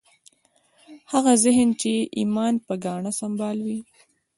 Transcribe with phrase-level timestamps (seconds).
[1.11, 3.79] هغه ذهن چې د ایمان په ګاڼه سمبال وي